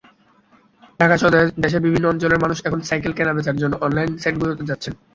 ঢাকাসহ 0.99 1.27
দেশের 1.57 1.81
বিভিন্ন 1.85 2.05
অঞ্চলের 2.07 2.41
মানুষ 2.43 2.57
এখন 2.63 2.79
সাইকেল 2.89 3.11
কেনাবেচার 3.15 3.59
জন্য 3.61 3.73
অনলাইন 3.85 4.11
সাইটগুলোতে 4.17 4.63
যাচ্ছেন। 4.69 4.93